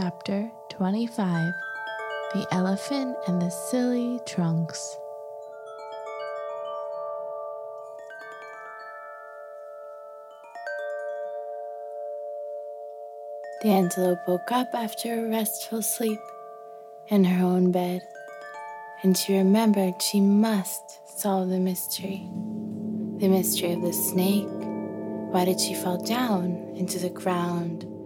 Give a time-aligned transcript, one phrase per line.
[0.00, 1.52] Chapter 25
[2.32, 4.96] The Elephant and the Silly Trunks.
[13.62, 16.20] The antelope woke up after a restful sleep
[17.08, 18.02] in her own bed,
[19.02, 22.30] and she remembered she must solve the mystery.
[23.16, 24.46] The mystery of the snake.
[25.32, 27.97] Why did she fall down into the ground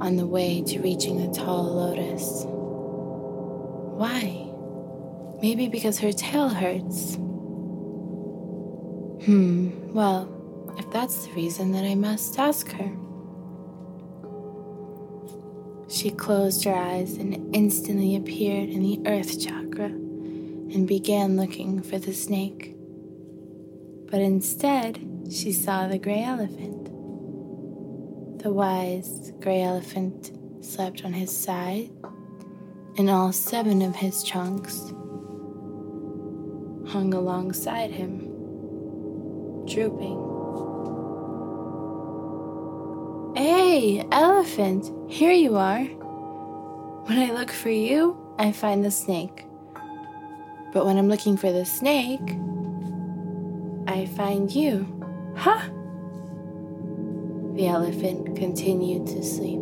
[0.00, 2.44] on the way to reaching the tall lotus?
[3.96, 4.50] Why?
[5.42, 7.16] Maybe because her tail hurts.
[9.24, 10.32] Hmm, well,
[10.78, 12.90] if that's the reason, then I must ask her.
[15.88, 21.98] She closed her eyes and instantly appeared in the earth chakra and began looking for
[21.98, 22.74] the snake.
[24.10, 25.00] But instead,
[25.30, 26.85] she saw the gray elephant.
[28.38, 31.90] The wise gray elephant slept on his side,
[32.98, 34.92] and all seven of his trunks
[36.86, 38.20] hung alongside him,
[39.66, 40.22] drooping.
[43.36, 45.84] Hey, elephant, here you are.
[47.06, 49.46] When I look for you, I find the snake.
[50.72, 52.36] But when I'm looking for the snake,
[53.88, 54.86] I find you.
[55.36, 55.70] Huh?
[57.56, 59.60] The elephant continued to sleep.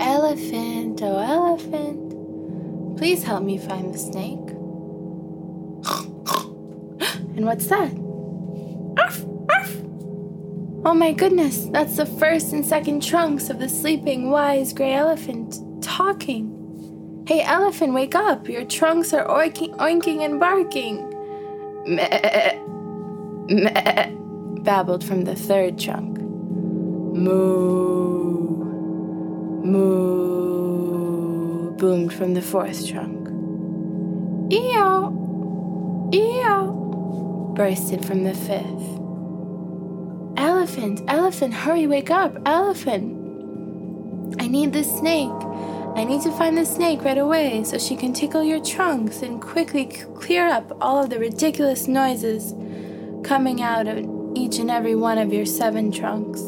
[0.00, 4.50] Elephant, oh elephant, please help me find the snake.
[7.36, 7.92] and what's that?
[10.86, 15.58] Oh my goodness, that's the first and second trunks of the sleeping wise gray elephant
[15.82, 17.24] talking.
[17.26, 18.48] Hey, elephant, wake up!
[18.48, 21.10] Your trunks are oinking, oinking and barking.
[21.86, 22.56] Meh,
[23.48, 24.16] meh,
[24.64, 26.18] babbled from the third trunk.
[27.16, 28.64] Moo,
[29.64, 33.28] moo, boomed from the fourth trunk.
[34.50, 35.12] Eow,
[36.12, 38.98] eow, bursted from the fifth.
[40.36, 43.14] Elephant, elephant, hurry, wake up, elephant.
[44.40, 45.30] I need the snake.
[45.96, 49.40] I need to find the snake right away so she can tickle your trunks and
[49.40, 52.52] quickly c- clear up all of the ridiculous noises
[53.24, 54.04] coming out of
[54.36, 56.42] each and every one of your seven trunks.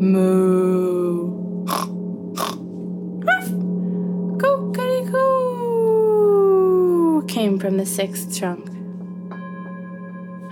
[0.00, 1.64] Moo.
[4.38, 5.24] Coo-ca-dee-coo
[7.26, 8.68] came from the sixth trunk.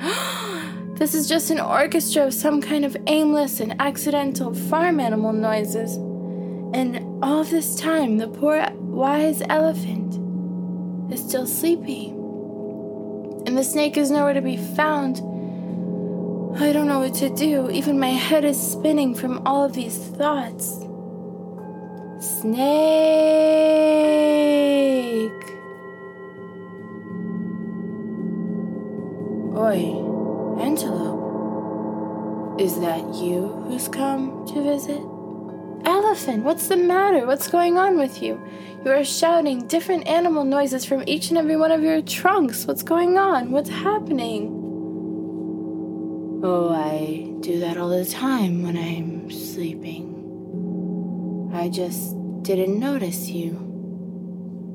[0.96, 5.96] This is just an orchestra of some kind of aimless and accidental farm animal noises.
[6.74, 10.14] And all this time, the poor wise elephant
[11.12, 12.15] is still sleeping.
[13.46, 15.18] And the snake is nowhere to be found.
[16.60, 17.70] I don't know what to do.
[17.70, 20.80] Even my head is spinning from all of these thoughts.
[22.18, 22.56] Snake!
[29.56, 32.60] Oi, antelope.
[32.60, 35.15] Is that you who's come to visit?
[35.86, 37.24] Elephant, what's the matter?
[37.26, 38.44] What's going on with you?
[38.84, 42.66] You are shouting different animal noises from each and every one of your trunks.
[42.66, 43.52] What's going on?
[43.52, 44.48] What's happening?
[46.42, 50.12] Oh, I do that all the time when I'm sleeping.
[51.54, 53.62] I just didn't notice you.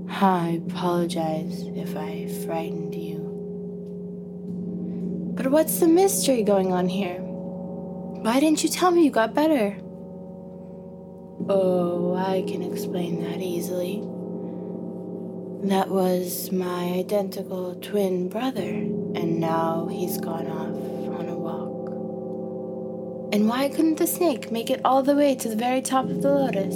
[0.09, 3.17] I apologize if I frightened you.
[5.35, 7.19] But what's the mystery going on here?
[7.19, 9.78] Why didn't you tell me you got better?
[11.50, 14.03] Oh, I can explain that easily.
[15.68, 21.90] That was my identical twin brother, and now he's gone off on a walk.
[23.34, 26.22] And why couldn't the snake make it all the way to the very top of
[26.22, 26.75] the lotus?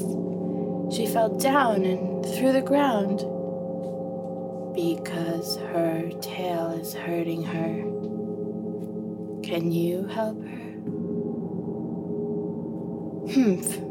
[0.95, 3.19] She fell down and through the ground.
[4.75, 7.81] Because her tail is hurting her.
[9.41, 10.65] Can you help her?
[13.31, 13.84] Humph.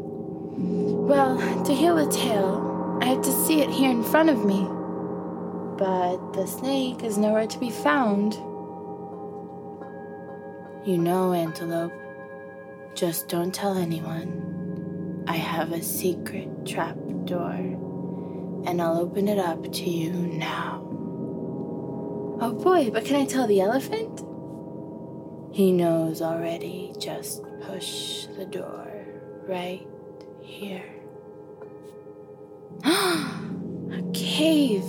[0.57, 4.65] Well, to heal the tail, I have to see it here in front of me.
[5.77, 8.35] But the snake is nowhere to be found.
[10.87, 11.91] You know, Antelope,
[12.93, 15.25] just don't tell anyone.
[15.27, 20.81] I have a secret trap door, and I'll open it up to you now.
[22.39, 24.23] Oh boy, but can I tell the elephant?
[25.53, 26.93] He knows already.
[26.97, 28.91] Just push the door
[29.47, 29.87] right
[30.45, 30.83] here.
[32.85, 34.85] a cave.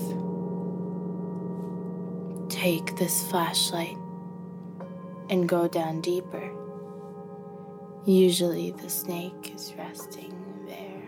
[2.49, 3.97] Take this flashlight
[5.31, 6.50] and go down deeper.
[8.05, 10.32] Usually the snake is resting
[10.67, 11.03] there.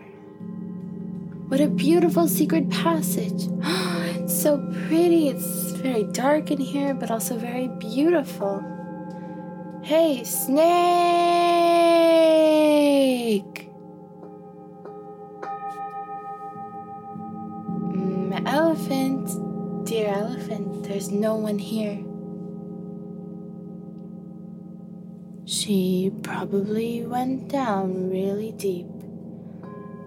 [1.47, 3.47] What a beautiful secret passage!
[4.19, 4.57] it's so
[4.87, 5.29] pretty.
[5.29, 8.61] It's very dark in here, but also very beautiful.
[9.81, 11.29] Hey, snake!
[18.49, 22.03] Elephant, dear elephant, there's no one here.
[25.45, 28.87] She probably went down really deep.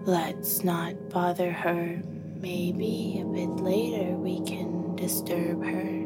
[0.05, 2.01] Let's not bother her.
[2.41, 6.03] Maybe a bit later we can disturb her.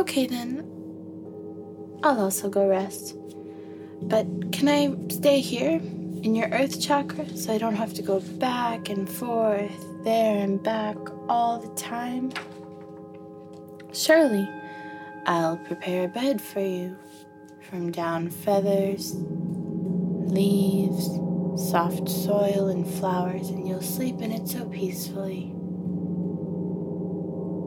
[0.00, 0.64] Okay then.
[2.04, 3.16] I'll also go rest.
[4.02, 5.80] But can I stay here
[6.22, 10.62] in your earth chakra so I don't have to go back and forth, there and
[10.62, 10.96] back
[11.28, 12.32] all the time?
[13.92, 14.48] Surely.
[15.26, 16.96] I'll prepare a bed for you
[17.68, 21.06] from down feathers, leaves,
[21.70, 25.52] soft soil, and flowers, and you'll sleep in it so peacefully.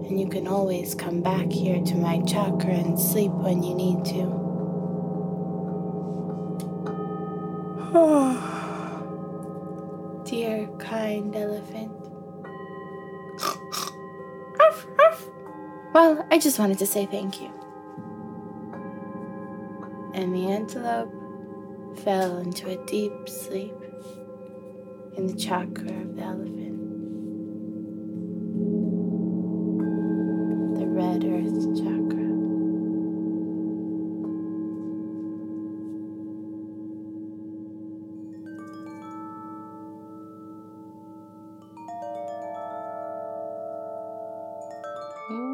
[0.07, 4.03] And you can always come back here to my chakra and sleep when you need
[4.05, 4.42] to.
[10.25, 11.91] Dear kind elephant.
[15.93, 17.51] Well, I just wanted to say thank you
[20.13, 21.11] and the antelope
[22.03, 23.73] fell into a deep sleep
[25.17, 26.79] in the chakra of the elephant,
[30.77, 32.02] the red earth chakra.
[45.31, 45.52] Ooh.